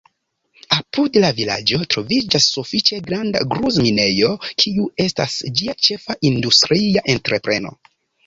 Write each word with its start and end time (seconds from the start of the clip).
Apud 0.75 1.17
la 1.23 1.29
vilaĝo 1.39 1.77
troviĝas 1.95 2.47
sufiĉe 2.55 2.97
granda 3.09 3.43
gruz-minejo, 3.51 4.31
kiu 4.63 4.87
estas 5.07 5.37
ĝia 5.59 5.75
ĉefa 5.89 6.19
industria 6.31 7.05
entrepreno. 7.17 7.77